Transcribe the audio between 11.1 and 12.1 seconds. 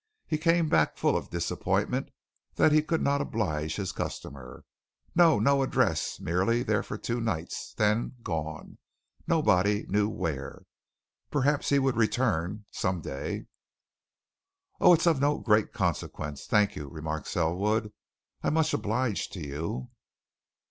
Perhaps he would